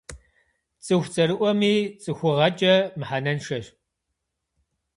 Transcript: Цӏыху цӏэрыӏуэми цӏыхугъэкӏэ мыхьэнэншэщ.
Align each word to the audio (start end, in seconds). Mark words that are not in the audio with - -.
Цӏыху 0.85 1.09
цӏэрыӏуэми 1.13 1.73
цӏыхугъэкӏэ 2.01 2.73
мыхьэнэншэщ. 2.97 3.65